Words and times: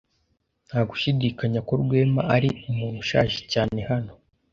Nta 0.67 0.79
gushidikanya 0.89 1.59
ko 1.67 1.73
Rwema 1.81 2.21
ari 2.35 2.49
umuntu 2.69 2.97
ushaje 3.03 3.39
cyane 3.51 3.79
hano. 3.89 4.13